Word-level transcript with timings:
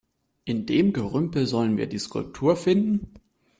In 0.45 0.65
dem 0.65 0.93
Gerümpel 0.93 1.45
sollen 1.45 1.77
wir 1.77 1.85
die 1.85 1.99
Skulptur 1.99 2.55
finden? 2.55 3.13